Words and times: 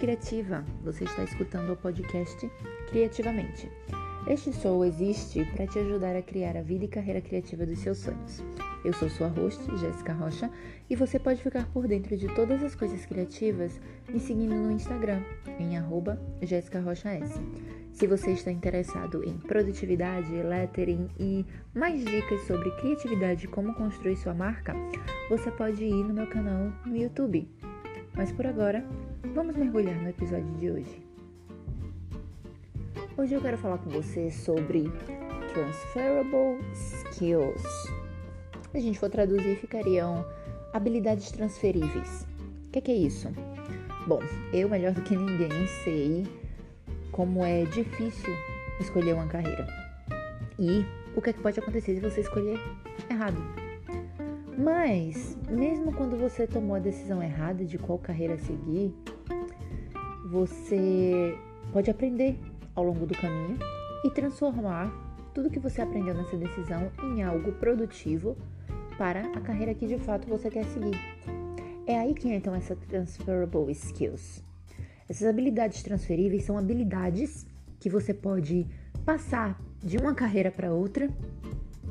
criativa. 0.00 0.64
Você 0.82 1.04
está 1.04 1.22
escutando 1.22 1.74
o 1.74 1.76
podcast 1.76 2.50
Criativamente. 2.88 3.70
Este 4.26 4.50
show 4.50 4.82
existe 4.82 5.44
para 5.44 5.66
te 5.66 5.78
ajudar 5.78 6.16
a 6.16 6.22
criar 6.22 6.56
a 6.56 6.62
vida 6.62 6.86
e 6.86 6.88
carreira 6.88 7.20
criativa 7.20 7.66
dos 7.66 7.78
seus 7.80 7.98
sonhos. 7.98 8.42
Eu 8.82 8.94
sou 8.94 9.10
sua 9.10 9.28
host, 9.28 9.62
Jéssica 9.76 10.14
Rocha, 10.14 10.50
e 10.88 10.96
você 10.96 11.18
pode 11.18 11.42
ficar 11.42 11.66
por 11.66 11.86
dentro 11.86 12.16
de 12.16 12.34
todas 12.34 12.62
as 12.62 12.74
coisas 12.74 13.04
criativas 13.04 13.78
me 14.08 14.18
seguindo 14.18 14.54
no 14.54 14.72
Instagram, 14.72 15.22
em 15.58 15.76
arroba. 15.76 16.18
Se 17.92 18.06
você 18.06 18.30
está 18.30 18.50
interessado 18.50 19.22
em 19.22 19.36
produtividade, 19.36 20.32
lettering 20.32 21.10
e 21.18 21.44
mais 21.74 22.02
dicas 22.02 22.46
sobre 22.46 22.70
criatividade 22.76 23.44
e 23.44 23.48
como 23.48 23.74
construir 23.74 24.16
sua 24.16 24.32
marca, 24.32 24.74
você 25.28 25.50
pode 25.50 25.84
ir 25.84 26.04
no 26.04 26.14
meu 26.14 26.26
canal 26.26 26.72
no 26.86 26.96
YouTube. 26.96 27.46
Mas 28.20 28.30
por 28.32 28.46
agora, 28.46 28.84
vamos 29.32 29.56
mergulhar 29.56 29.94
no 29.94 30.10
episódio 30.10 30.54
de 30.56 30.70
hoje. 30.70 31.02
Hoje 33.16 33.32
eu 33.32 33.40
quero 33.40 33.56
falar 33.56 33.78
com 33.78 33.88
você 33.88 34.30
sobre 34.30 34.92
transferable 35.54 36.62
skills. 36.74 37.62
A 38.74 38.78
gente 38.78 38.98
for 38.98 39.08
traduzir, 39.08 39.56
ficariam 39.56 40.22
habilidades 40.74 41.30
transferíveis. 41.30 42.26
O 42.66 42.70
que, 42.72 42.80
é 42.80 42.82
que 42.82 42.90
é 42.90 42.94
isso? 42.94 43.28
Bom, 44.06 44.20
eu 44.52 44.68
melhor 44.68 44.92
do 44.92 45.00
que 45.00 45.16
ninguém 45.16 45.66
sei 45.82 46.26
como 47.12 47.42
é 47.42 47.64
difícil 47.64 48.34
escolher 48.80 49.14
uma 49.14 49.28
carreira. 49.28 49.66
E 50.58 50.84
o 51.16 51.22
que, 51.22 51.30
é 51.30 51.32
que 51.32 51.40
pode 51.40 51.58
acontecer 51.58 51.94
se 51.94 52.00
você 52.02 52.20
escolher 52.20 52.60
errado. 53.08 53.69
Mas, 54.62 55.38
mesmo 55.48 55.90
quando 55.90 56.18
você 56.18 56.46
tomou 56.46 56.76
a 56.76 56.78
decisão 56.78 57.22
errada 57.22 57.64
de 57.64 57.78
qual 57.78 57.98
carreira 57.98 58.36
seguir, 58.36 58.94
você 60.30 61.34
pode 61.72 61.90
aprender 61.90 62.38
ao 62.74 62.84
longo 62.84 63.06
do 63.06 63.16
caminho 63.16 63.58
e 64.04 64.10
transformar 64.10 64.92
tudo 65.32 65.48
que 65.48 65.58
você 65.58 65.80
aprendeu 65.80 66.12
nessa 66.12 66.36
decisão 66.36 66.92
em 67.02 67.22
algo 67.22 67.52
produtivo 67.52 68.36
para 68.98 69.20
a 69.34 69.40
carreira 69.40 69.72
que 69.72 69.86
de 69.86 69.96
fato 69.96 70.28
você 70.28 70.50
quer 70.50 70.66
seguir. 70.66 70.98
É 71.86 71.98
aí 71.98 72.12
que 72.12 72.28
entram 72.28 72.54
essas 72.54 72.78
transferable 72.80 73.72
skills. 73.72 74.44
Essas 75.08 75.26
habilidades 75.26 75.82
transferíveis 75.82 76.44
são 76.44 76.58
habilidades 76.58 77.46
que 77.78 77.88
você 77.88 78.12
pode 78.12 78.66
passar 79.06 79.58
de 79.82 79.96
uma 79.96 80.14
carreira 80.14 80.50
para 80.50 80.70
outra 80.70 81.08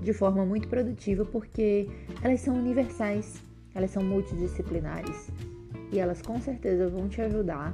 de 0.02 0.14
forma 0.14 0.46
muito 0.46 0.68
produtiva 0.68 1.26
porque 1.26 1.90
elas 2.22 2.42
são 2.42 2.56
universais, 2.56 3.42
elas 3.74 3.92
são 3.92 4.04
multidisciplinares 4.04 5.30
e 5.92 6.00
elas 6.00 6.22
com 6.22 6.40
certeza 6.40 6.90
vão 6.90 7.08
te 7.08 7.22
ajudar 7.22 7.74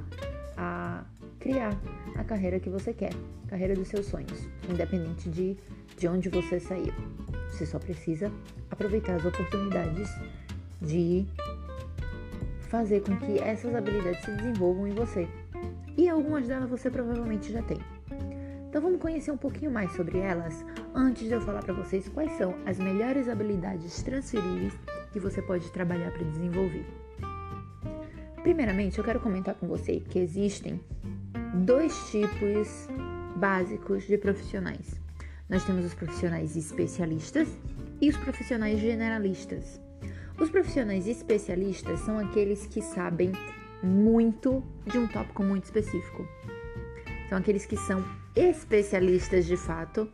a 0.56 1.04
criar 1.38 1.78
a 2.16 2.24
carreira 2.24 2.58
que 2.58 2.70
você 2.70 2.92
quer, 2.92 3.12
a 3.46 3.50
carreira 3.50 3.74
dos 3.74 3.88
seus 3.88 4.06
sonhos, 4.06 4.48
independente 4.68 5.28
de, 5.28 5.56
de 5.96 6.08
onde 6.08 6.28
você 6.28 6.58
saiu. 6.58 6.92
Você 7.50 7.66
só 7.66 7.78
precisa 7.78 8.30
aproveitar 8.70 9.16
as 9.16 9.24
oportunidades 9.24 10.08
de 10.80 11.26
fazer 12.68 13.00
com 13.00 13.16
que 13.16 13.38
essas 13.38 13.74
habilidades 13.74 14.24
se 14.24 14.30
desenvolvam 14.32 14.86
em 14.88 14.94
você. 14.94 15.28
E 15.96 16.08
algumas 16.08 16.46
delas 16.46 16.68
você 16.68 16.90
provavelmente 16.90 17.52
já 17.52 17.62
tem. 17.62 17.78
Então 18.68 18.82
vamos 18.82 19.00
conhecer 19.00 19.30
um 19.30 19.36
pouquinho 19.36 19.70
mais 19.70 19.92
sobre 19.92 20.18
elas 20.18 20.64
antes 20.96 21.28
de 21.28 21.34
eu 21.34 21.40
falar 21.42 21.62
para 21.62 21.74
vocês 21.74 22.08
quais 22.08 22.32
são 22.32 22.54
as 22.64 22.78
melhores 22.78 23.28
habilidades 23.28 24.02
transferíveis 24.02 24.72
que 25.12 25.20
você 25.20 25.42
pode 25.42 25.70
trabalhar 25.70 26.10
para 26.10 26.24
desenvolver. 26.24 26.86
Primeiramente, 28.42 28.98
eu 28.98 29.04
quero 29.04 29.20
comentar 29.20 29.54
com 29.56 29.68
você 29.68 30.00
que 30.00 30.18
existem 30.18 30.80
dois 31.54 31.94
tipos 32.10 32.88
básicos 33.36 34.04
de 34.04 34.16
profissionais. 34.16 34.98
Nós 35.48 35.64
temos 35.64 35.84
os 35.84 35.92
profissionais 35.92 36.56
especialistas 36.56 37.48
e 38.00 38.08
os 38.08 38.16
profissionais 38.16 38.80
generalistas. 38.80 39.80
Os 40.40 40.48
profissionais 40.48 41.06
especialistas 41.06 42.00
são 42.00 42.18
aqueles 42.18 42.66
que 42.66 42.80
sabem 42.80 43.32
muito 43.82 44.62
de 44.86 44.98
um 44.98 45.06
tópico 45.06 45.42
muito 45.42 45.64
específico. 45.64 46.26
São 47.28 47.38
aqueles 47.38 47.66
que 47.66 47.76
são 47.76 48.02
especialistas 48.34 49.46
de 49.46 49.56
fato 49.56 50.08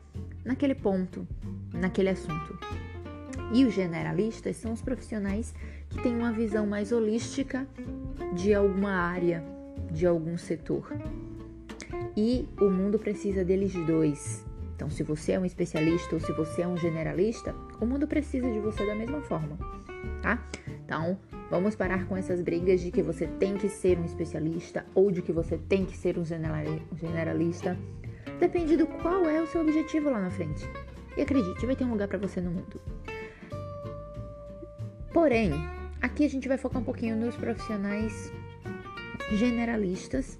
naquele 0.44 0.74
ponto, 0.74 1.26
naquele 1.72 2.08
assunto. 2.08 2.58
E 3.52 3.64
os 3.64 3.74
generalistas 3.74 4.56
são 4.56 4.72
os 4.72 4.80
profissionais 4.80 5.54
que 5.90 6.02
têm 6.02 6.16
uma 6.16 6.32
visão 6.32 6.66
mais 6.66 6.90
holística 6.90 7.66
de 8.34 8.54
alguma 8.54 8.92
área, 8.92 9.44
de 9.90 10.06
algum 10.06 10.38
setor. 10.38 10.90
E 12.16 12.48
o 12.60 12.70
mundo 12.70 12.98
precisa 12.98 13.44
deles 13.44 13.72
dois. 13.86 14.44
Então, 14.74 14.90
se 14.90 15.02
você 15.02 15.32
é 15.32 15.38
um 15.38 15.44
especialista 15.44 16.14
ou 16.14 16.20
se 16.20 16.32
você 16.32 16.62
é 16.62 16.66
um 16.66 16.76
generalista, 16.76 17.54
o 17.80 17.86
mundo 17.86 18.06
precisa 18.06 18.50
de 18.50 18.58
você 18.58 18.84
da 18.86 18.94
mesma 18.94 19.20
forma 19.22 19.58
tá? 20.22 20.38
Então, 20.84 21.18
vamos 21.50 21.74
parar 21.74 22.06
com 22.06 22.16
essas 22.16 22.40
brigas 22.40 22.80
de 22.80 22.90
que 22.90 23.02
você 23.02 23.26
tem 23.26 23.56
que 23.56 23.68
ser 23.68 23.98
um 23.98 24.04
especialista 24.04 24.86
ou 24.94 25.10
de 25.10 25.20
que 25.20 25.32
você 25.32 25.58
tem 25.58 25.84
que 25.84 25.96
ser 25.96 26.16
um 26.18 26.24
generalista. 26.24 27.76
Depende 28.38 28.76
do 28.76 28.86
qual 28.86 29.26
é 29.26 29.40
o 29.40 29.46
seu 29.46 29.60
objetivo 29.60 30.10
lá 30.10 30.20
na 30.20 30.30
frente. 30.30 30.68
E 31.16 31.22
acredite, 31.22 31.66
vai 31.66 31.76
ter 31.76 31.84
um 31.84 31.90
lugar 31.90 32.08
para 32.08 32.18
você 32.18 32.40
no 32.40 32.50
mundo. 32.50 32.80
Porém, 35.12 35.52
aqui 36.00 36.24
a 36.24 36.28
gente 36.28 36.48
vai 36.48 36.56
focar 36.56 36.80
um 36.80 36.84
pouquinho 36.84 37.16
nos 37.16 37.36
profissionais 37.36 38.32
generalistas 39.32 40.38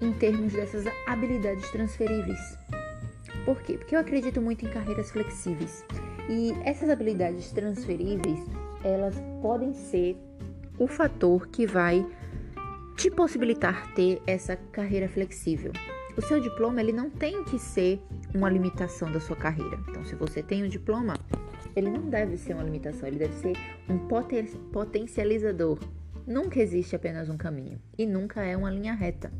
em 0.00 0.12
termos 0.12 0.52
dessas 0.52 0.84
habilidades 1.06 1.70
transferíveis. 1.70 2.58
Por 3.44 3.60
quê? 3.62 3.78
Porque 3.78 3.94
eu 3.94 4.00
acredito 4.00 4.40
muito 4.40 4.64
em 4.64 4.68
carreiras 4.68 5.10
flexíveis. 5.10 5.84
E 6.28 6.52
essas 6.64 6.88
habilidades 6.88 7.50
transferíveis 7.50 8.40
elas 8.82 9.14
podem 9.40 9.72
ser 9.72 10.16
o 10.78 10.86
fator 10.86 11.48
que 11.48 11.66
vai 11.66 12.06
te 12.96 13.10
possibilitar 13.10 13.92
ter 13.94 14.20
essa 14.26 14.56
carreira 14.56 15.08
flexível. 15.08 15.72
O 16.16 16.22
seu 16.22 16.38
diploma 16.40 16.80
ele 16.80 16.92
não 16.92 17.10
tem 17.10 17.42
que 17.44 17.58
ser 17.58 18.00
uma 18.32 18.48
limitação 18.48 19.10
da 19.10 19.18
sua 19.18 19.36
carreira. 19.36 19.78
Então, 19.88 20.04
se 20.04 20.14
você 20.14 20.42
tem 20.42 20.62
um 20.62 20.68
diploma, 20.68 21.14
ele 21.74 21.90
não 21.90 22.08
deve 22.08 22.36
ser 22.36 22.54
uma 22.54 22.62
limitação, 22.62 23.08
ele 23.08 23.18
deve 23.18 23.34
ser 23.34 23.56
um 23.88 23.98
poten 24.06 24.46
potencializador. 24.72 25.78
Nunca 26.26 26.60
existe 26.60 26.94
apenas 26.94 27.28
um 27.28 27.36
caminho 27.36 27.80
e 27.98 28.06
nunca 28.06 28.42
é 28.42 28.56
uma 28.56 28.70
linha 28.70 28.94
reta. 28.94 29.32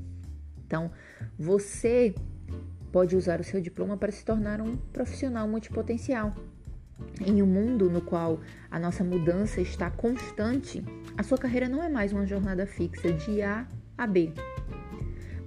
Então, 0.66 0.90
você 1.38 2.14
pode 2.90 3.16
usar 3.16 3.40
o 3.40 3.44
seu 3.44 3.60
diploma 3.60 3.96
para 3.96 4.12
se 4.12 4.24
tornar 4.24 4.60
um 4.60 4.76
profissional 4.76 5.46
multipotencial. 5.46 6.34
Em 7.24 7.42
um 7.42 7.46
mundo 7.46 7.88
no 7.90 8.00
qual 8.00 8.40
a 8.70 8.78
nossa 8.78 9.04
mudança 9.04 9.60
está 9.60 9.90
constante, 9.90 10.84
a 11.16 11.22
sua 11.22 11.38
carreira 11.38 11.68
não 11.68 11.82
é 11.82 11.88
mais 11.88 12.12
uma 12.12 12.26
jornada 12.26 12.66
fixa 12.66 13.12
de 13.12 13.42
A 13.42 13.66
a 13.96 14.06
B. 14.06 14.32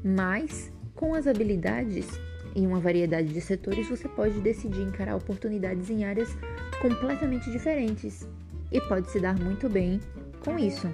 Mas, 0.04 0.72
com 0.98 1.14
as 1.14 1.28
habilidades 1.28 2.20
em 2.56 2.66
uma 2.66 2.80
variedade 2.80 3.32
de 3.32 3.40
setores, 3.40 3.88
você 3.88 4.10
pode 4.10 4.42
decidir 4.42 4.82
encarar 4.82 5.16
oportunidades 5.16 5.92
em 5.92 6.04
áreas 6.04 6.36
completamente 6.82 7.50
diferentes 7.52 8.28
e 8.72 8.82
pode 8.82 9.10
se 9.12 9.20
dar 9.20 9.40
muito 9.40 9.70
bem 9.70 10.02
com 10.44 10.58
isso. 10.58 10.88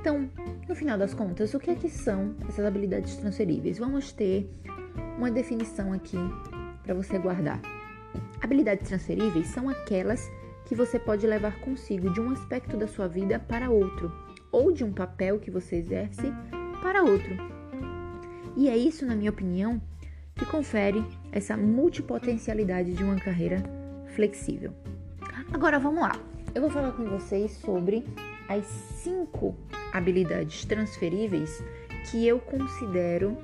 Então, 0.00 0.28
no 0.68 0.74
final 0.74 0.98
das 0.98 1.14
contas, 1.14 1.54
o 1.54 1.60
que 1.60 1.70
é 1.70 1.76
que 1.76 1.88
são 1.88 2.34
essas 2.48 2.64
habilidades 2.64 3.16
transferíveis? 3.16 3.78
Vamos 3.78 4.12
ter 4.12 4.50
uma 5.16 5.30
definição 5.30 5.92
aqui 5.92 6.18
para 6.82 6.94
você 6.94 7.16
guardar. 7.18 7.60
Habilidades 8.40 8.88
transferíveis 8.88 9.46
são 9.46 9.68
aquelas 9.68 10.28
que 10.66 10.74
você 10.74 10.98
pode 10.98 11.24
levar 11.28 11.60
consigo 11.60 12.12
de 12.12 12.20
um 12.20 12.30
aspecto 12.30 12.76
da 12.76 12.88
sua 12.88 13.06
vida 13.06 13.38
para 13.38 13.70
outro, 13.70 14.10
ou 14.50 14.72
de 14.72 14.82
um 14.82 14.92
papel 14.92 15.38
que 15.38 15.50
você 15.50 15.76
exerce 15.76 16.32
para 16.82 17.04
outro. 17.04 17.51
E 18.56 18.68
é 18.68 18.76
isso, 18.76 19.06
na 19.06 19.16
minha 19.16 19.30
opinião, 19.30 19.80
que 20.34 20.44
confere 20.46 21.04
essa 21.30 21.56
multipotencialidade 21.56 22.92
de 22.94 23.02
uma 23.02 23.16
carreira 23.16 23.62
flexível. 24.14 24.72
Agora 25.52 25.78
vamos 25.78 26.02
lá. 26.02 26.12
Eu 26.54 26.62
vou 26.62 26.70
falar 26.70 26.92
com 26.92 27.04
vocês 27.04 27.52
sobre 27.52 28.04
as 28.48 28.66
cinco 28.66 29.56
habilidades 29.92 30.64
transferíveis 30.64 31.62
que 32.10 32.26
eu 32.26 32.38
considero 32.38 33.36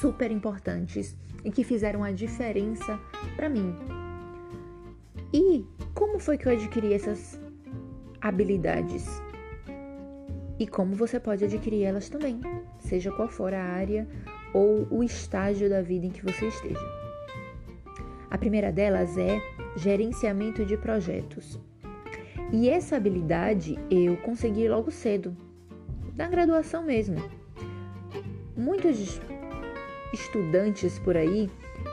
super 0.00 0.30
importantes 0.30 1.16
e 1.44 1.50
que 1.50 1.64
fizeram 1.64 2.04
a 2.04 2.12
diferença 2.12 2.98
para 3.34 3.48
mim. 3.48 3.74
E 5.32 5.64
como 5.94 6.18
foi 6.18 6.38
que 6.38 6.46
eu 6.46 6.52
adquiri 6.52 6.92
essas 6.92 7.40
habilidades? 8.20 9.06
E 10.58 10.66
como 10.66 10.94
você 10.94 11.20
pode 11.20 11.44
adquirir 11.44 11.82
elas 11.82 12.08
também, 12.08 12.40
seja 12.86 13.12
qual 13.12 13.28
for 13.28 13.52
a 13.52 13.62
área 13.62 14.06
ou 14.54 14.86
o 14.90 15.02
estágio 15.02 15.68
da 15.68 15.82
vida 15.82 16.06
em 16.06 16.10
que 16.10 16.24
você 16.24 16.48
esteja. 16.48 17.06
A 18.30 18.38
primeira 18.38 18.72
delas 18.72 19.16
é 19.18 19.40
gerenciamento 19.76 20.64
de 20.64 20.76
projetos. 20.76 21.60
E 22.52 22.68
essa 22.68 22.96
habilidade 22.96 23.78
eu 23.90 24.16
consegui 24.18 24.68
logo 24.68 24.90
cedo, 24.90 25.36
da 26.14 26.28
graduação 26.28 26.82
mesmo. 26.84 27.16
Muitos 28.56 29.20
estudantes 30.12 30.98
por 31.00 31.16
aí, 31.16 31.50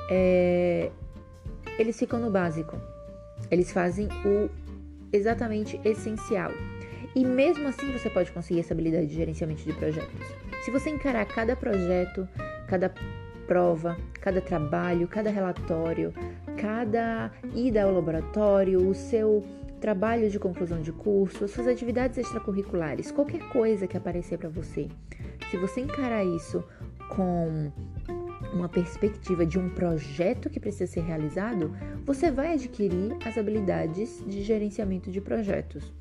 é, 0.10 0.92
eles 1.78 1.98
ficam 1.98 2.20
no 2.20 2.32
básico. 2.32 2.78
Eles 3.52 3.72
fazem 3.72 4.08
o 4.26 4.50
exatamente 5.12 5.80
essencial. 5.84 6.52
E 7.16 7.26
mesmo 7.26 7.68
assim 7.68 7.92
você 7.92 8.10
pode 8.10 8.32
conseguir 8.32 8.62
essa 8.62 8.74
habilidade 8.74 9.08
de 9.08 9.16
gerenciamento 9.16 9.64
de 9.64 9.74
projetos. 9.74 10.53
Se 10.64 10.72
você 10.72 10.90
encarar 10.90 11.26
cada 11.26 11.58
projeto, 11.58 12.26
cada 12.68 12.90
prova, 13.46 13.98
cada 14.22 14.40
trabalho, 14.40 15.10
cada 15.10 15.30
relatório, 15.30 16.14
cada 16.58 17.30
ida 17.54 17.84
ao 17.84 17.94
laboratório, 17.94 18.88
o 18.88 18.94
seu 18.94 19.44
trabalho 19.82 20.30
de 20.30 20.40
conclusão 20.40 20.82
de 20.82 20.94
curso, 20.94 21.50
suas 21.50 21.68
atividades 21.68 22.18
extracurriculares, 22.18 23.12
qualquer 23.12 23.42
coisa 23.50 23.86
que 23.86 23.98
aparecer 23.98 24.38
para 24.38 24.48
você. 24.48 24.88
Se 25.52 25.58
você 25.58 25.82
encarar 25.82 26.24
isso 26.24 26.64
com 27.10 27.70
uma 28.54 28.70
perspectiva 28.70 29.46
de 29.46 29.60
um 29.60 29.70
projeto 29.70 30.50
que 30.50 30.62
precisa 30.62 30.88
ser 30.88 31.02
realizado, 31.02 31.76
você 32.06 32.32
vai 32.32 32.54
adquirir 32.54 33.18
as 33.26 33.38
habilidades 33.38 34.24
de 34.26 34.42
gerenciamento 34.42 35.12
de 35.12 35.20
projetos. 35.20 35.92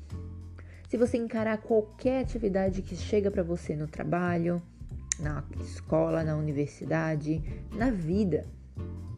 Se 0.93 0.97
você 0.97 1.17
encarar 1.17 1.57
qualquer 1.57 2.21
atividade 2.21 2.83
que 2.83 2.95
chega 2.95 3.31
para 3.31 3.41
você 3.41 3.75
no 3.75 3.87
trabalho, 3.87 4.61
na 5.19 5.43
escola, 5.59 6.23
na 6.23 6.35
universidade, 6.35 7.41
na 7.75 7.89
vida, 7.89 8.45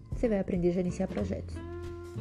você 0.09 0.29
vai 0.29 0.39
aprender 0.39 0.69
a 0.69 0.71
gerenciar 0.71 1.09
projetos. 1.09 1.53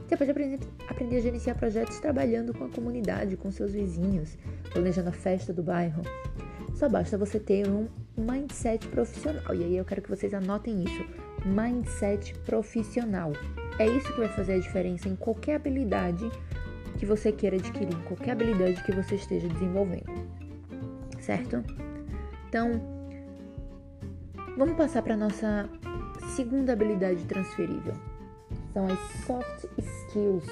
Você 0.08 0.16
pode 0.16 0.32
aprender, 0.32 0.58
a 0.90 1.20
gerenciar 1.20 1.56
projetos 1.56 2.00
trabalhando 2.00 2.52
com 2.52 2.64
a 2.64 2.68
comunidade, 2.68 3.36
com 3.36 3.48
seus 3.52 3.74
vizinhos, 3.74 4.36
planejando 4.72 5.10
a 5.10 5.12
festa 5.12 5.52
do 5.52 5.62
bairro. 5.62 6.02
Só 6.74 6.88
basta 6.88 7.16
você 7.16 7.38
ter 7.38 7.68
um 7.68 7.86
mindset 8.18 8.88
profissional. 8.88 9.54
E 9.54 9.62
aí 9.62 9.76
eu 9.76 9.84
quero 9.84 10.02
que 10.02 10.10
vocês 10.10 10.34
anotem 10.34 10.82
isso: 10.82 11.06
mindset 11.46 12.34
profissional. 12.40 13.32
É 13.78 13.86
isso 13.86 14.12
que 14.12 14.18
vai 14.18 14.28
fazer 14.30 14.54
a 14.54 14.58
diferença 14.58 15.08
em 15.08 15.14
qualquer 15.14 15.54
habilidade 15.54 16.28
que 16.98 17.06
você 17.06 17.32
queira 17.32 17.56
adquirir, 17.56 17.96
qualquer 18.04 18.32
habilidade 18.32 18.82
que 18.84 18.92
você 18.92 19.16
esteja 19.16 19.48
desenvolvendo. 19.48 20.28
Certo? 21.20 21.64
Então, 22.48 22.80
vamos 24.56 24.76
passar 24.76 25.02
para 25.02 25.16
nossa 25.16 25.68
segunda 26.36 26.72
habilidade 26.72 27.24
transferível. 27.24 27.94
São 28.72 28.86
as 28.86 28.98
soft 29.26 29.66
skills. 29.78 30.46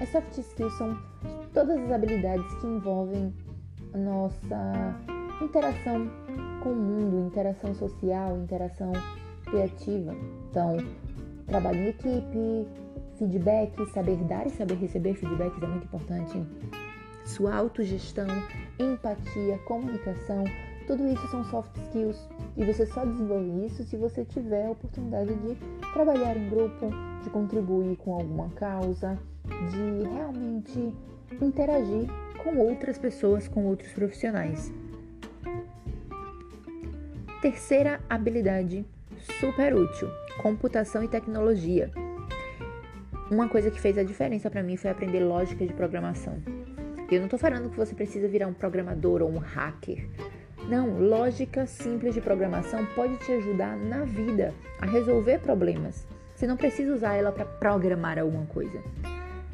As 0.00 0.08
soft 0.10 0.36
skills 0.38 0.72
são 0.74 0.98
todas 1.52 1.78
as 1.78 1.92
habilidades 1.92 2.54
que 2.54 2.66
envolvem 2.66 3.34
a 3.92 3.98
nossa 3.98 4.96
interação 5.42 6.10
com 6.62 6.72
o 6.72 6.76
mundo, 6.76 7.26
interação 7.26 7.74
social, 7.74 8.36
interação 8.36 8.92
criativa. 9.44 10.14
Então, 10.50 10.76
trabalho 11.46 11.78
em 11.78 11.88
equipe, 11.88 12.68
feedback, 13.20 13.86
saber 13.92 14.16
dar 14.24 14.46
e 14.46 14.50
saber 14.50 14.76
receber 14.76 15.14
feedbacks 15.14 15.62
é 15.62 15.66
muito 15.66 15.84
importante. 15.84 16.42
Sua 17.26 17.54
autogestão, 17.54 18.26
empatia, 18.78 19.58
comunicação, 19.66 20.44
tudo 20.86 21.06
isso 21.06 21.28
são 21.28 21.44
soft 21.44 21.76
skills 21.76 22.26
e 22.56 22.64
você 22.64 22.86
só 22.86 23.04
desenvolve 23.04 23.66
isso 23.66 23.84
se 23.84 23.96
você 23.96 24.24
tiver 24.24 24.66
a 24.66 24.70
oportunidade 24.70 25.34
de 25.34 25.56
trabalhar 25.92 26.36
em 26.36 26.48
grupo, 26.48 26.90
de 27.22 27.30
contribuir 27.30 27.96
com 27.98 28.14
alguma 28.14 28.48
causa, 28.50 29.18
de 29.70 30.08
realmente 30.08 30.94
interagir 31.40 32.08
com 32.42 32.56
outras 32.56 32.98
pessoas, 32.98 33.46
com 33.46 33.66
outros 33.66 33.92
profissionais. 33.92 34.72
Terceira 37.42 38.00
habilidade 38.08 38.84
super 39.38 39.74
útil: 39.74 40.08
computação 40.42 41.04
e 41.04 41.08
tecnologia. 41.08 41.90
Uma 43.30 43.48
coisa 43.48 43.70
que 43.70 43.80
fez 43.80 43.96
a 43.96 44.02
diferença 44.02 44.50
para 44.50 44.60
mim 44.60 44.76
foi 44.76 44.90
aprender 44.90 45.20
lógica 45.20 45.64
de 45.64 45.72
programação. 45.72 46.42
Eu 47.08 47.18
não 47.18 47.26
estou 47.26 47.38
falando 47.38 47.70
que 47.70 47.76
você 47.76 47.94
precisa 47.94 48.26
virar 48.26 48.48
um 48.48 48.52
programador 48.52 49.22
ou 49.22 49.30
um 49.30 49.38
hacker. 49.38 50.04
Não, 50.68 50.98
lógica 50.98 51.64
simples 51.64 52.12
de 52.14 52.20
programação 52.20 52.84
pode 52.96 53.16
te 53.18 53.30
ajudar 53.30 53.76
na 53.76 54.04
vida 54.04 54.52
a 54.80 54.86
resolver 54.86 55.38
problemas. 55.38 56.04
Você 56.34 56.44
não 56.44 56.56
precisa 56.56 56.92
usar 56.92 57.14
ela 57.14 57.30
para 57.30 57.44
programar 57.44 58.18
alguma 58.18 58.46
coisa. 58.46 58.82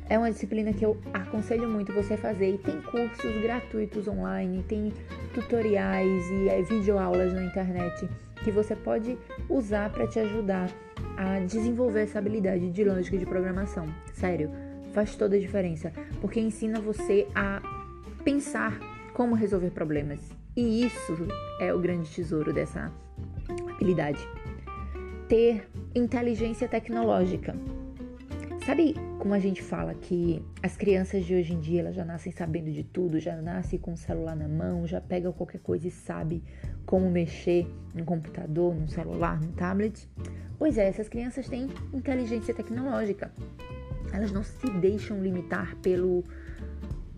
É 0.08 0.16
uma 0.16 0.30
disciplina 0.30 0.72
que 0.72 0.86
eu 0.86 0.96
aconselho 1.12 1.68
muito 1.68 1.92
você 1.92 2.16
fazer 2.16 2.54
e 2.54 2.58
tem 2.58 2.80
cursos 2.80 3.42
gratuitos 3.42 4.08
online, 4.08 4.64
tem 4.66 4.90
tutoriais 5.34 6.24
e 6.30 6.48
é, 6.48 6.62
videoaulas 6.62 7.34
na 7.34 7.42
internet 7.42 8.08
que 8.46 8.52
você 8.52 8.76
pode 8.76 9.18
usar 9.48 9.90
para 9.90 10.06
te 10.06 10.20
ajudar 10.20 10.70
a 11.16 11.40
desenvolver 11.40 12.02
essa 12.02 12.20
habilidade 12.20 12.70
de 12.70 12.84
lógica 12.84 13.18
de 13.18 13.26
programação. 13.26 13.92
Sério, 14.12 14.52
faz 14.94 15.16
toda 15.16 15.34
a 15.34 15.40
diferença, 15.40 15.92
porque 16.20 16.38
ensina 16.38 16.80
você 16.80 17.26
a 17.34 17.60
pensar 18.22 18.78
como 19.14 19.34
resolver 19.34 19.70
problemas. 19.70 20.20
E 20.56 20.86
isso 20.86 21.26
é 21.60 21.74
o 21.74 21.80
grande 21.80 22.08
tesouro 22.08 22.52
dessa 22.52 22.92
habilidade. 23.68 24.20
Ter 25.28 25.68
inteligência 25.92 26.68
tecnológica. 26.68 27.52
Sabe 28.64 28.94
como 29.26 29.34
a 29.34 29.40
gente 29.40 29.60
fala 29.60 29.92
que 29.92 30.40
as 30.62 30.76
crianças 30.76 31.24
de 31.24 31.34
hoje 31.34 31.52
em 31.52 31.58
dia 31.58 31.80
elas 31.80 31.96
já 31.96 32.04
nascem 32.04 32.30
sabendo 32.30 32.70
de 32.70 32.84
tudo, 32.84 33.18
já 33.18 33.34
nascem 33.42 33.76
com 33.76 33.92
o 33.92 33.96
celular 33.96 34.36
na 34.36 34.46
mão, 34.46 34.86
já 34.86 35.00
pegam 35.00 35.32
qualquer 35.32 35.58
coisa 35.58 35.88
e 35.88 35.90
sabe 35.90 36.44
como 36.86 37.10
mexer 37.10 37.66
no 37.92 38.04
computador, 38.04 38.72
no 38.72 38.88
celular, 38.88 39.40
no 39.40 39.50
tablet? 39.54 40.08
Pois 40.56 40.78
é, 40.78 40.86
essas 40.86 41.08
crianças 41.08 41.48
têm 41.48 41.66
inteligência 41.92 42.54
tecnológica. 42.54 43.32
Elas 44.12 44.30
não 44.30 44.44
se 44.44 44.70
deixam 44.78 45.20
limitar 45.20 45.74
pelo 45.78 46.22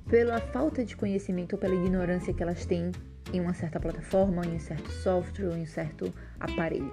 pela 0.09 0.41
falta 0.41 0.87
de 0.87 0.97
conhecimento 0.97 1.53
ou 1.53 1.59
pela 1.59 1.75
ignorância 1.75 2.33
que 2.33 2.43
elas 2.43 2.65
têm 2.65 2.91
em 3.33 3.41
uma 3.41 3.55
certa 3.55 3.79
plataforma, 3.79 4.45
em 4.47 4.57
um 4.57 4.59
certo 4.59 4.91
software 4.91 5.57
em 5.57 5.63
um 5.63 5.67
certo 5.67 6.13
aparelho. 6.41 6.93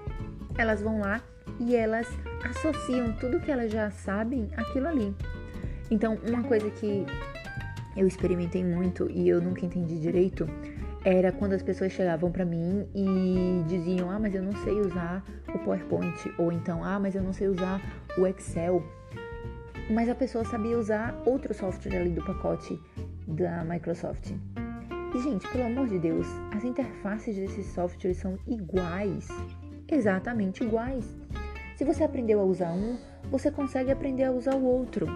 Elas 0.57 0.81
vão 0.81 0.99
lá 0.99 1.21
e 1.59 1.75
elas 1.75 2.07
associam 2.43 3.13
tudo 3.13 3.39
que 3.39 3.51
elas 3.51 3.71
já 3.71 3.91
sabem 3.91 4.49
aquilo 4.55 4.87
ali. 4.87 5.15
Então, 5.89 6.17
uma 6.27 6.43
coisa 6.43 6.69
que 6.71 7.05
eu 7.95 8.07
experimentei 8.07 8.63
muito 8.63 9.09
e 9.09 9.29
eu 9.29 9.41
nunca 9.41 9.65
entendi 9.65 9.99
direito 9.99 10.47
era 11.03 11.31
quando 11.31 11.53
as 11.53 11.61
pessoas 11.61 11.91
chegavam 11.91 12.31
para 12.31 12.43
mim 12.43 12.87
e 12.95 13.63
diziam: 13.67 14.09
"Ah, 14.09 14.19
mas 14.19 14.33
eu 14.33 14.41
não 14.41 14.55
sei 14.63 14.81
usar 14.81 15.23
o 15.53 15.59
PowerPoint" 15.59 16.33
ou 16.37 16.51
então: 16.51 16.83
"Ah, 16.83 16.99
mas 16.99 17.15
eu 17.15 17.21
não 17.21 17.31
sei 17.31 17.47
usar 17.47 17.79
o 18.17 18.25
Excel". 18.25 18.83
Mas 19.91 20.09
a 20.09 20.15
pessoa 20.15 20.43
sabia 20.43 20.77
usar 20.79 21.15
outro 21.25 21.53
software 21.53 21.97
ali 21.97 22.09
do 22.09 22.25
pacote 22.25 22.79
da 23.27 23.63
Microsoft. 23.63 24.31
E 25.15 25.19
gente, 25.19 25.47
pelo 25.47 25.65
amor 25.65 25.87
de 25.87 25.97
Deus, 25.97 26.27
as 26.53 26.65
interfaces 26.65 27.37
desses 27.37 27.67
softwares 27.67 28.17
são 28.17 28.37
iguais 28.45 29.29
exatamente 29.89 30.63
iguais. 30.63 31.05
Se 31.77 31.83
você 31.83 32.03
aprendeu 32.03 32.39
a 32.39 32.43
usar 32.43 32.71
um, 32.71 32.97
você 33.29 33.51
consegue 33.51 33.91
aprender 33.91 34.23
a 34.23 34.31
usar 34.31 34.55
o 34.55 34.63
outro. 34.63 35.07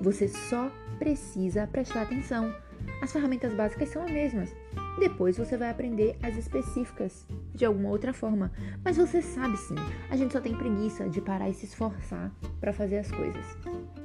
Você 0.00 0.28
só 0.28 0.70
precisa 0.98 1.66
prestar 1.66 2.02
atenção. 2.02 2.54
As 3.02 3.12
ferramentas 3.12 3.52
básicas 3.54 3.88
são 3.88 4.04
as 4.04 4.10
mesmas. 4.10 4.54
Depois 4.98 5.36
você 5.36 5.56
vai 5.56 5.70
aprender 5.70 6.16
as 6.22 6.36
específicas 6.36 7.26
de 7.52 7.64
alguma 7.64 7.88
outra 7.88 8.12
forma. 8.12 8.52
Mas 8.84 8.96
você 8.96 9.20
sabe 9.22 9.56
sim, 9.56 9.74
a 10.10 10.16
gente 10.16 10.32
só 10.32 10.40
tem 10.40 10.54
preguiça 10.54 11.08
de 11.08 11.20
parar 11.20 11.48
e 11.48 11.54
se 11.54 11.66
esforçar 11.66 12.32
para 12.60 12.72
fazer 12.72 12.98
as 12.98 13.10
coisas. 13.10 13.44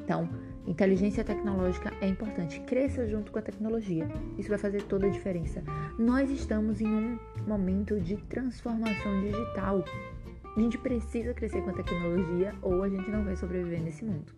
Então, 0.03 0.27
inteligência 0.70 1.24
tecnológica 1.24 1.92
é 2.00 2.08
importante. 2.08 2.60
Cresça 2.62 3.08
junto 3.08 3.32
com 3.32 3.40
a 3.40 3.42
tecnologia. 3.42 4.08
Isso 4.38 4.50
vai 4.50 4.58
fazer 4.58 4.84
toda 4.84 5.08
a 5.08 5.10
diferença. 5.10 5.64
Nós 5.98 6.30
estamos 6.30 6.80
em 6.80 6.88
um 6.88 7.20
momento 7.48 8.00
de 8.00 8.18
transformação 8.18 9.20
digital. 9.22 9.84
A 10.56 10.60
gente 10.60 10.78
precisa 10.78 11.34
crescer 11.34 11.64
com 11.64 11.72
a 11.72 11.74
tecnologia 11.74 12.54
ou 12.62 12.84
a 12.84 12.90
gente 12.90 13.10
não 13.10 13.24
vai 13.24 13.36
sobreviver 13.36 13.82
nesse 13.82 14.06
mundo. 14.06 14.32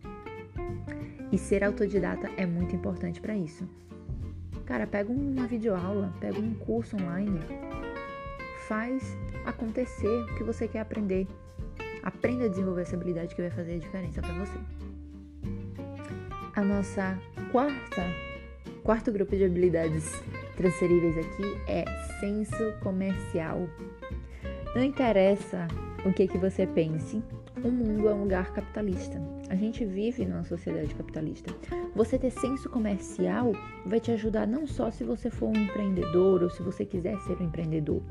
E 1.31 1.37
ser 1.37 1.63
autodidata 1.63 2.29
é 2.37 2.45
muito 2.45 2.75
importante 2.75 3.19
para 3.19 3.35
isso. 3.35 3.67
Cara, 4.65 4.87
pega 4.87 5.11
uma 5.11 5.47
videoaula, 5.47 6.13
pega 6.21 6.39
um 6.39 6.53
curso 6.53 6.95
online, 6.95 7.39
faz 8.67 9.17
acontecer 9.45 10.07
o 10.07 10.35
que 10.35 10.43
você 10.43 10.67
quer 10.67 10.79
aprender. 10.79 11.27
Aprenda 12.03 12.45
a 12.45 12.47
desenvolver 12.47 12.83
essa 12.83 12.95
habilidade 12.95 13.35
que 13.35 13.41
vai 13.41 13.51
fazer 13.51 13.75
a 13.75 13.79
diferença 13.79 14.21
para 14.21 14.33
você. 14.33 14.57
Nossa 16.71 17.19
quarta, 17.51 18.01
quarto 18.81 19.11
grupo 19.11 19.35
de 19.35 19.43
habilidades 19.43 20.09
transferíveis 20.55 21.17
aqui 21.17 21.43
é 21.67 21.83
senso 22.21 22.71
comercial. 22.79 23.67
Não 24.73 24.81
interessa 24.81 25.67
o 26.05 26.13
que, 26.13 26.29
que 26.29 26.37
você 26.37 26.65
pense 26.65 27.21
o 27.61 27.69
mundo 27.69 28.07
é 28.07 28.13
um 28.13 28.21
lugar 28.21 28.53
capitalista. 28.53 29.21
A 29.49 29.55
gente 29.55 29.83
vive 29.83 30.25
numa 30.25 30.45
sociedade 30.45 30.95
capitalista. 30.95 31.53
Você 31.93 32.17
ter 32.17 32.31
senso 32.31 32.69
comercial 32.69 33.51
vai 33.85 33.99
te 33.99 34.09
ajudar 34.11 34.47
não 34.47 34.65
só 34.65 34.89
se 34.89 35.03
você 35.03 35.29
for 35.29 35.49
um 35.49 35.61
empreendedor 35.61 36.41
ou 36.41 36.49
se 36.49 36.63
você 36.63 36.85
quiser 36.85 37.19
ser 37.19 37.37
um 37.41 37.47
empreendedor, 37.47 38.01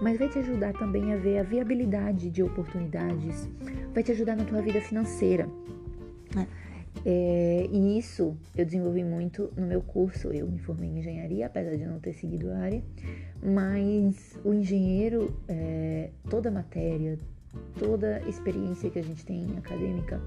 mas 0.00 0.16
vai 0.16 0.28
te 0.28 0.38
ajudar 0.38 0.74
também 0.74 1.12
a 1.12 1.16
ver 1.16 1.40
a 1.40 1.42
viabilidade 1.42 2.30
de 2.30 2.40
oportunidades, 2.40 3.50
vai 3.92 4.04
te 4.04 4.12
ajudar 4.12 4.36
na 4.36 4.44
tua 4.44 4.62
vida 4.62 4.80
financeira. 4.80 5.48
É, 7.08 7.68
e 7.70 7.96
isso 7.96 8.36
eu 8.56 8.64
desenvolvi 8.64 9.04
muito 9.04 9.52
no 9.56 9.64
meu 9.64 9.80
curso. 9.80 10.32
Eu 10.32 10.48
me 10.48 10.58
formei 10.58 10.90
em 10.90 10.98
engenharia, 10.98 11.46
apesar 11.46 11.76
de 11.76 11.86
não 11.86 12.00
ter 12.00 12.12
seguido 12.12 12.50
a 12.50 12.58
área, 12.58 12.82
mas 13.40 14.36
o 14.44 14.52
engenheiro, 14.52 15.32
é, 15.46 16.10
toda 16.28 16.50
matéria, 16.50 17.16
toda 17.78 18.20
experiência 18.28 18.90
que 18.90 18.98
a 18.98 19.04
gente 19.04 19.24
tem 19.24 19.46
acadêmica, 19.56 20.20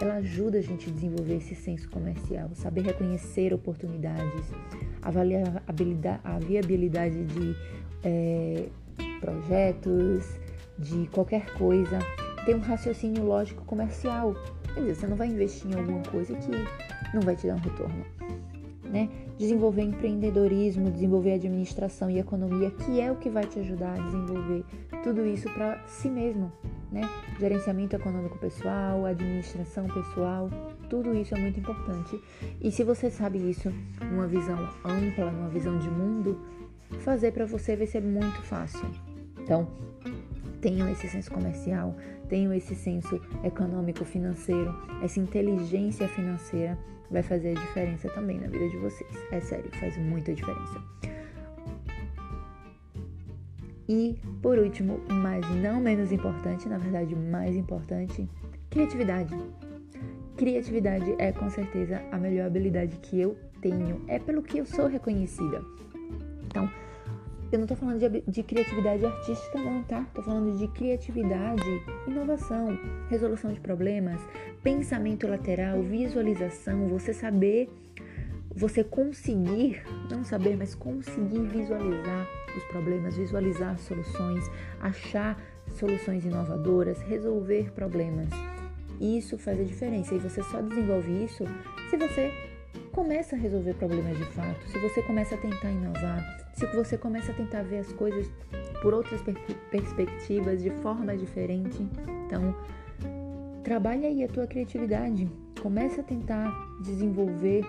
ela 0.00 0.14
ajuda 0.14 0.56
a 0.56 0.62
gente 0.62 0.88
a 0.88 0.92
desenvolver 0.92 1.36
esse 1.36 1.54
senso 1.54 1.90
comercial, 1.90 2.48
saber 2.54 2.80
reconhecer 2.80 3.52
oportunidades, 3.52 4.50
avaliar 5.02 5.62
a, 6.24 6.38
viabilidade 6.38 7.24
de 7.26 7.54
é, 8.02 8.68
projetos, 9.20 10.40
de 10.78 11.06
qualquer 11.08 11.52
coisa, 11.58 11.98
ter 12.46 12.56
um 12.56 12.60
raciocínio 12.60 13.22
lógico 13.22 13.66
comercial. 13.66 14.34
Quer 14.74 14.80
dizer, 14.80 14.94
você 14.94 15.06
não 15.06 15.16
vai 15.16 15.28
investir 15.28 15.70
em 15.70 15.78
alguma 15.78 16.02
coisa 16.04 16.34
que 16.34 16.50
não 17.14 17.22
vai 17.22 17.36
te 17.36 17.46
dar 17.46 17.54
um 17.54 17.58
retorno. 17.58 18.04
Né? 18.84 19.08
Desenvolver 19.38 19.82
empreendedorismo, 19.82 20.90
desenvolver 20.90 21.34
administração 21.34 22.10
e 22.10 22.18
economia, 22.18 22.70
que 22.70 23.00
é 23.00 23.10
o 23.10 23.16
que 23.16 23.30
vai 23.30 23.46
te 23.46 23.58
ajudar 23.58 23.94
a 23.98 24.04
desenvolver 24.04 24.64
tudo 25.02 25.24
isso 25.26 25.48
para 25.50 25.78
si 25.86 26.10
mesmo, 26.10 26.52
né? 26.90 27.00
Gerenciamento 27.40 27.96
econômico 27.96 28.38
pessoal, 28.38 29.06
administração 29.06 29.86
pessoal, 29.88 30.50
tudo 30.90 31.14
isso 31.14 31.34
é 31.34 31.38
muito 31.38 31.58
importante. 31.58 32.20
E 32.60 32.70
se 32.70 32.84
você 32.84 33.10
sabe 33.10 33.38
isso 33.38 33.72
numa 34.10 34.26
visão 34.26 34.68
ampla, 34.84 35.30
numa 35.30 35.48
visão 35.48 35.78
de 35.78 35.88
mundo, 35.88 36.38
fazer 37.00 37.32
para 37.32 37.46
você 37.46 37.74
vai 37.74 37.86
ser 37.86 38.02
muito 38.02 38.42
fácil. 38.42 38.86
Então, 39.40 39.66
tenham 40.62 40.88
esse 40.88 41.08
senso 41.08 41.30
comercial, 41.30 41.94
tenham 42.28 42.54
esse 42.54 42.74
senso 42.74 43.20
econômico, 43.44 44.04
financeiro, 44.04 44.74
essa 45.02 45.20
inteligência 45.20 46.08
financeira 46.08 46.78
vai 47.10 47.22
fazer 47.22 47.50
a 47.50 47.60
diferença 47.60 48.08
também 48.08 48.40
na 48.40 48.46
vida 48.46 48.66
de 48.70 48.76
vocês. 48.78 49.10
É 49.30 49.40
sério, 49.40 49.70
faz 49.78 49.98
muita 49.98 50.32
diferença. 50.32 50.80
E 53.88 54.16
por 54.40 54.56
último, 54.58 55.00
mas 55.10 55.44
não 55.56 55.80
menos 55.80 56.12
importante, 56.12 56.68
na 56.68 56.78
verdade 56.78 57.14
mais 57.14 57.54
importante, 57.54 58.26
criatividade. 58.70 59.36
Criatividade 60.36 61.14
é 61.18 61.32
com 61.32 61.50
certeza 61.50 62.00
a 62.10 62.16
melhor 62.16 62.46
habilidade 62.46 62.96
que 62.98 63.20
eu 63.20 63.36
tenho, 63.60 64.00
é 64.06 64.18
pelo 64.18 64.42
que 64.42 64.58
eu 64.58 64.64
sou 64.64 64.86
reconhecida. 64.86 65.62
Então, 66.46 66.70
eu 67.52 67.58
não 67.58 67.66
tô 67.66 67.76
falando 67.76 67.98
de, 67.98 68.22
de, 68.22 68.42
criatividade 68.42 69.04
artística, 69.04 69.58
não, 69.58 69.82
tá? 69.82 70.06
Tô 70.14 70.22
falando 70.22 70.56
de 70.56 70.66
criatividade, 70.68 71.62
inovação, 72.06 72.78
resolução 73.10 73.52
de 73.52 73.60
problemas, 73.60 74.20
pensamento 74.62 75.26
lateral, 75.26 75.82
visualização, 75.82 76.88
você 76.88 77.12
saber, 77.12 77.68
você 78.54 78.82
conseguir, 78.82 79.82
não 80.10 80.24
saber, 80.24 80.56
mas 80.56 80.74
conseguir 80.74 81.40
visualizar 81.40 82.26
os 82.56 82.64
problemas, 82.64 83.16
visualizar 83.16 83.78
soluções, 83.78 84.50
achar 84.80 85.38
soluções 85.68 86.24
inovadoras, 86.24 87.02
resolver 87.02 87.70
problemas. 87.72 88.30
Isso 88.98 89.36
faz 89.36 89.60
a 89.60 89.64
diferença 89.64 90.14
e 90.14 90.18
você 90.18 90.42
só 90.42 90.62
desenvolve 90.62 91.24
isso 91.24 91.44
se 91.90 91.98
você 91.98 92.32
começa 92.92 93.36
a 93.36 93.38
resolver 93.38 93.74
problemas 93.74 94.16
de 94.16 94.24
fato, 94.26 94.66
se 94.68 94.78
você 94.78 95.02
começa 95.02 95.34
a 95.34 95.38
tentar 95.38 95.70
inovar, 95.70 96.41
se 96.52 96.66
você 96.66 96.98
começa 96.98 97.32
a 97.32 97.34
tentar 97.34 97.62
ver 97.62 97.78
as 97.78 97.92
coisas 97.92 98.30
por 98.80 98.92
outras 98.92 99.22
per 99.22 99.34
perspectivas, 99.70 100.62
de 100.62 100.70
forma 100.82 101.16
diferente. 101.16 101.86
Então, 102.26 102.54
trabalha 103.62 104.08
aí 104.08 104.24
a 104.24 104.28
tua 104.28 104.46
criatividade, 104.46 105.30
começa 105.60 106.00
a 106.00 106.04
tentar 106.04 106.50
desenvolver 106.82 107.64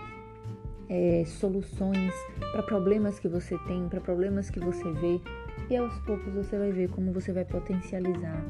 é, 0.90 1.24
soluções 1.25 2.13
para 2.52 2.63
problemas 2.63 3.20
que 3.20 3.28
você 3.28 3.58
tem, 3.68 3.88
para 3.88 4.02
problemas 4.02 4.50
que 4.50 4.60
você 4.60 4.92
vê, 4.92 5.22
e 5.70 5.78
aos 5.78 5.98
poucos 6.00 6.34
você 6.34 6.58
vai 6.58 6.72
ver 6.72 6.90
como 6.90 7.12
você 7.12 7.32
vai 7.32 7.46
potencializar 7.46 8.44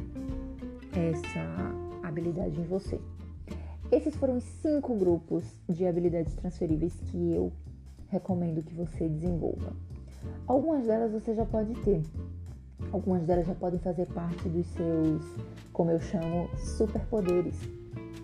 essa 0.93 2.07
habilidade 2.07 2.59
em 2.59 2.63
você. 2.63 2.99
Esses 3.91 4.15
foram 4.15 4.37
os 4.37 4.43
cinco 4.43 4.95
grupos 4.95 5.43
de 5.69 5.85
habilidades 5.85 6.33
transferíveis 6.35 6.99
que 7.11 7.33
eu 7.33 7.51
recomendo 8.07 8.63
que 8.63 8.73
você 8.73 9.07
desenvolva. 9.07 9.73
Algumas 10.47 10.85
delas 10.85 11.11
você 11.11 11.33
já 11.33 11.45
pode 11.45 11.73
ter, 11.81 12.01
algumas 12.91 13.23
delas 13.23 13.47
já 13.47 13.55
podem 13.55 13.79
fazer 13.79 14.05
parte 14.07 14.49
dos 14.49 14.65
seus, 14.67 15.23
como 15.71 15.91
eu 15.91 15.99
chamo, 15.99 16.49
superpoderes. 16.57 17.59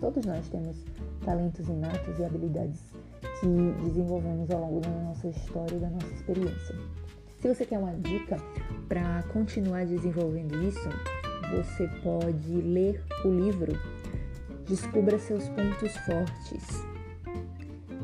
Todos 0.00 0.24
nós 0.24 0.48
temos 0.48 0.84
talentos 1.24 1.68
inatos 1.68 2.18
e 2.18 2.24
habilidades 2.24 2.80
que 3.40 3.84
desenvolvemos 3.84 4.50
ao 4.50 4.60
longo 4.60 4.80
da 4.80 4.90
nossa 4.90 5.28
história 5.28 5.76
e 5.76 5.78
da 5.78 5.90
nossa 5.90 6.12
experiência. 6.14 6.74
Se 7.40 7.48
você 7.48 7.64
quer 7.64 7.78
uma 7.78 7.94
dica 7.94 8.36
para 8.88 9.22
continuar 9.32 9.86
desenvolvendo 9.86 10.62
isso, 10.62 10.88
você 11.50 11.88
pode 12.02 12.52
ler 12.52 13.02
o 13.24 13.28
livro 13.28 13.72
Descubra 14.70 15.18
seus 15.18 15.48
pontos 15.48 15.96
fortes. 16.06 16.86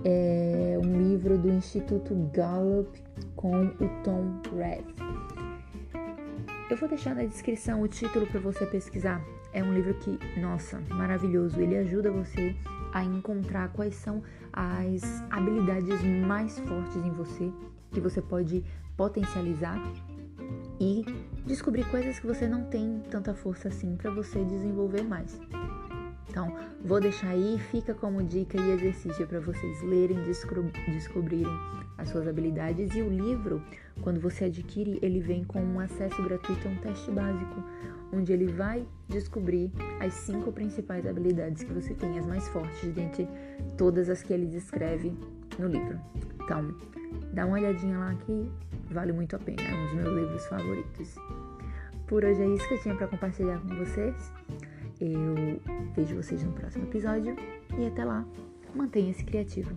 É 0.05 0.77
um 0.83 1.11
livro 1.11 1.39
do 1.39 1.49
Instituto 1.49 2.13
Gallup 2.33 3.01
com 3.47 3.67
o 3.67 3.89
Tom 4.03 4.41
Rath. 4.59 4.85
Eu 6.69 6.77
vou 6.77 6.89
deixar 6.89 7.15
na 7.15 7.25
descrição 7.25 7.81
o 7.81 7.87
título 7.87 8.27
para 8.27 8.41
você 8.41 8.67
pesquisar. 8.67 9.23
É 9.53 9.63
um 9.63 9.73
livro 9.73 9.95
que, 9.95 10.19
nossa, 10.41 10.81
maravilhoso. 10.91 11.61
Ele 11.61 11.77
ajuda 11.77 12.11
você 12.11 12.57
a 12.93 13.05
encontrar 13.05 13.69
quais 13.69 13.95
são 13.95 14.21
as 14.53 15.23
habilidades 15.31 16.03
mais 16.27 16.59
fortes 16.61 16.97
em 16.97 17.11
você 17.11 17.53
que 17.93 18.01
você 18.01 18.21
pode 18.21 18.65
potencializar 18.97 19.81
e 20.81 21.05
descobrir 21.47 21.89
coisas 21.89 22.19
que 22.19 22.27
você 22.27 22.49
não 22.49 22.65
tem 22.65 23.01
tanta 23.11 23.33
força 23.33 23.69
assim 23.69 23.97
para 23.97 24.11
você 24.11 24.45
desenvolver 24.45 25.05
mais. 25.05 25.41
Então, 26.29 26.55
vou 26.85 27.01
deixar 27.01 27.31
aí, 27.31 27.59
fica 27.71 27.95
como 27.95 28.23
dica 28.23 28.61
e 28.61 28.71
exercício 28.73 29.27
para 29.27 29.41
vocês 29.41 29.83
lerem, 29.83 30.19
descobrirem 30.25 31.47
as 31.97 32.09
suas 32.09 32.29
habilidades. 32.29 32.95
E 32.95 33.01
o 33.01 33.09
livro, 33.09 33.63
quando 34.03 34.21
você 34.21 34.47
adquire, 34.47 34.99
ele 35.03 35.21
vem 35.21 35.45
com 35.45 35.61
um 35.61 35.81
acesso 35.81 36.23
gratuito 36.23 36.69
a 36.69 36.71
um 36.71 36.77
teste 36.77 37.11
básico, 37.11 37.63
onde 38.13 38.33
ele 38.33 38.47
vai 38.47 38.87
descobrir 39.09 39.73
as 40.01 40.13
cinco 40.15 40.53
principais 40.53 41.07
habilidades 41.07 41.63
que 41.63 41.73
você 41.73 41.95
tem, 41.95 42.19
as 42.19 42.27
mais 42.27 42.47
fortes 42.49 42.93
dentre 42.93 43.29
todas 43.77 44.09
as 44.11 44.23
que 44.23 44.33
ele 44.33 44.47
descreve 44.47 45.13
no 45.59 45.69
livro. 45.69 45.99
Então, 46.45 46.75
dá 47.33 47.47
uma 47.47 47.57
olhadinha 47.57 47.99
lá 47.99 48.15
que 48.15 48.51
vale 48.91 49.13
muito 49.13 49.35
a 49.37 49.39
pena, 49.39 49.63
é 49.63 49.75
um 49.75 49.85
dos 49.87 49.95
meus 49.95 50.17
livros 50.17 50.47
favoritos. 50.47 51.15
Por 52.07 52.25
hoje 52.25 52.41
é 52.41 52.47
isso 52.47 52.69
que 52.69 52.75
eu 52.75 52.83
tinha 52.83 52.95
para 52.95 53.09
compartilhar 53.09 53.59
com 53.59 53.75
vocês. 53.75 54.33
Eu 55.01 55.35
vejo 55.95 56.17
vocês 56.17 56.43
no 56.43 56.53
próximo 56.53 56.85
episódio 56.85 57.37
e 57.79 57.87
até 57.87 58.05
lá, 58.05 58.25
mantenha-se 58.75 59.25
criativo. 59.25 59.77